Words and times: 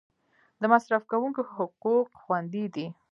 د 0.61 0.63
مصرف 0.73 1.01
کونکو 1.11 1.41
حقوق 1.55 2.07
خوندي 2.21 2.65
دي؟ 2.75 2.87